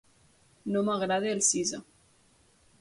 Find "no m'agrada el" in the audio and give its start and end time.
0.77-1.45